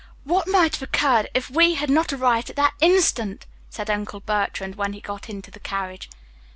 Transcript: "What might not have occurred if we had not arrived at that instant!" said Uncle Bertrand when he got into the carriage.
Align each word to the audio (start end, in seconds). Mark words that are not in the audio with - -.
"What 0.23 0.47
might 0.47 0.63
not 0.63 0.75
have 0.77 0.81
occurred 0.89 1.29
if 1.35 1.51
we 1.51 1.75
had 1.75 1.91
not 1.91 2.11
arrived 2.11 2.49
at 2.49 2.55
that 2.55 2.73
instant!" 2.81 3.45
said 3.69 3.87
Uncle 3.87 4.19
Bertrand 4.19 4.73
when 4.73 4.93
he 4.93 4.99
got 4.99 5.29
into 5.29 5.51
the 5.51 5.59
carriage. 5.59 6.09